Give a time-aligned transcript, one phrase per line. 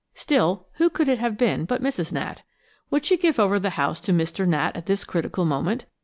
[0.15, 2.11] Still, who could it have been but Mrs.
[2.11, 2.41] Gnat?
[2.89, 4.47] Would she give over the house to Mr.
[4.47, 5.85] Gnat at this critical moment?